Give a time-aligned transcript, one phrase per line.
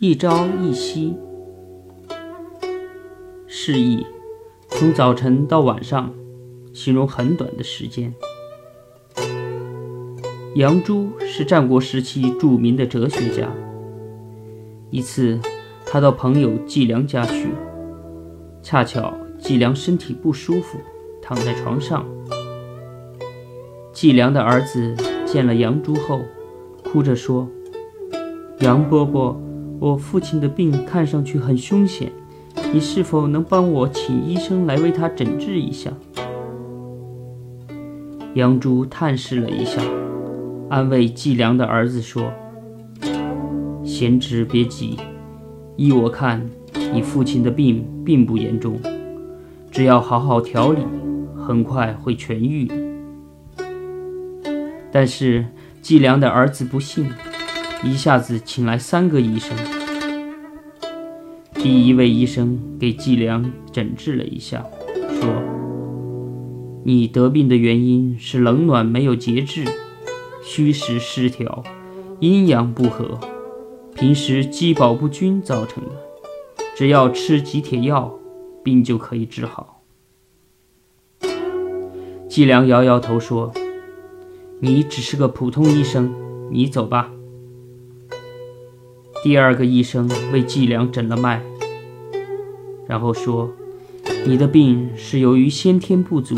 [0.00, 1.12] 一朝一夕，
[3.48, 4.06] 示意
[4.68, 6.14] 从早晨到晚上，
[6.72, 8.14] 形容很短的时间。
[10.54, 13.48] 杨朱是战国时期著名的哲学家。
[14.90, 15.36] 一次，
[15.84, 17.48] 他到朋友季良家去，
[18.62, 20.78] 恰巧季良身体不舒服，
[21.20, 22.06] 躺在床上。
[23.92, 24.94] 季良的儿子
[25.26, 26.20] 见了杨朱后，
[26.84, 27.48] 哭着说
[28.62, 29.36] ：“杨伯伯。”
[29.80, 32.10] 我父亲的病看上去很凶险，
[32.72, 35.92] 你是否能帮我请医生来为他诊治一下？
[38.34, 39.80] 杨朱探视了一下，
[40.68, 42.32] 安慰季良的儿子说
[43.84, 44.96] ：“贤侄别急，
[45.76, 46.44] 依我看，
[46.92, 48.80] 你父亲的病并不严重，
[49.70, 50.80] 只要好好调理，
[51.36, 52.74] 很快会痊愈的。”
[54.90, 55.46] 但是
[55.80, 57.06] 季良的儿子不信。
[57.84, 59.56] 一下子请来三个医生。
[61.54, 64.64] 第一位医生给季良诊治了一下，
[65.20, 65.30] 说
[66.84, 69.64] ：“你得病的原因是冷暖没有节制，
[70.42, 71.62] 虚实失调，
[72.20, 73.18] 阴阳不和，
[73.94, 75.90] 平时饥饱不均造成的。
[76.76, 78.12] 只要吃几帖药，
[78.64, 79.82] 病就可以治好。”
[82.28, 83.52] 季良摇摇头说
[84.60, 86.12] ：“你只是个普通医生，
[86.50, 87.10] 你走吧。”
[89.20, 91.40] 第二个医生为季良诊了脉，
[92.86, 93.50] 然后说
[94.24, 96.36] ：“你的病是由于先天不足，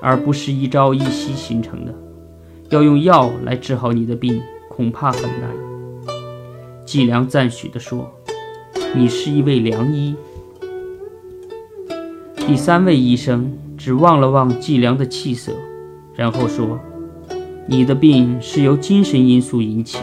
[0.00, 1.94] 而不是一朝一夕形成的。
[2.70, 5.48] 要用药来治好你的病，恐怕很难。”
[6.84, 8.10] 季良赞许地说
[8.96, 10.16] ：“你是一位良医。”
[12.34, 15.52] 第三位医生只望了望季良的气色，
[16.16, 16.80] 然后说
[17.66, 19.98] ：“你的病是由精神因素引起。”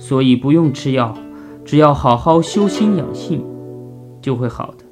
[0.00, 1.14] 所以不用吃药，
[1.64, 3.44] 只要好好修心养性，
[4.20, 4.84] 就会好的。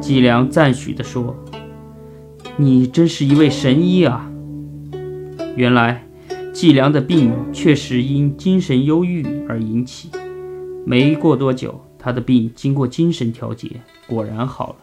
[0.00, 1.36] 季良赞许地说
[2.56, 4.28] ：“你真是一位神医啊！”
[5.54, 6.04] 原来
[6.52, 10.10] 季良的病确实因精神忧郁而引起，
[10.86, 13.68] 没过多久，他的病经过精神调节，
[14.08, 14.76] 果然好了。